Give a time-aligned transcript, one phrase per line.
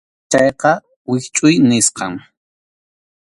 [0.31, 0.71] Chayqa
[1.09, 2.13] wischʼuy nisqam.